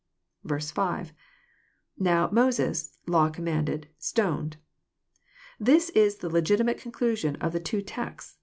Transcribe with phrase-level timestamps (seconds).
[0.47, 1.13] 5.—
[2.01, 3.87] INow Mose8...laio commanded..
[4.17, 4.55] Moned.]
[5.59, 8.39] This is the legitimate conclusion of the two texts.